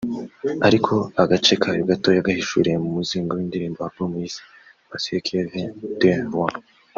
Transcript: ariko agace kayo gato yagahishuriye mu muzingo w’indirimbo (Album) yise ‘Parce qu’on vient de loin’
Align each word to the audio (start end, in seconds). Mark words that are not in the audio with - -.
ariko 0.67 0.93
agace 1.23 1.53
kayo 1.61 1.81
gato 1.89 2.09
yagahishuriye 2.17 2.77
mu 2.83 2.89
muzingo 2.95 3.31
w’indirimbo 3.33 3.79
(Album) 3.87 4.11
yise 4.19 4.41
‘Parce 4.89 5.13
qu’on 5.25 5.45
vient 5.53 5.73
de 6.01 6.11
loin’ 6.31 6.53